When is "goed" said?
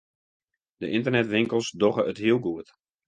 2.45-2.67